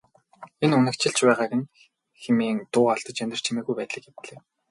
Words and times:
Энэ 0.63 0.75
үнэгчилж 0.79 1.17
байгааг 1.25 1.51
нь 1.59 1.69
хэмээн 2.21 2.57
дуу 2.73 2.85
алдаж 2.93 3.17
анир 3.23 3.39
чимээгүй 3.45 3.75
байдлыг 3.77 4.05
эвдлээ. 4.09 4.39